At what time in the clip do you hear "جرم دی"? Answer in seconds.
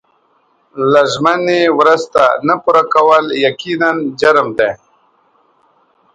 4.19-4.71